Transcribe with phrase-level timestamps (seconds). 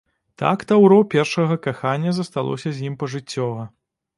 [0.41, 3.71] Так таўро першага кахання засталося з ім пажыццёва.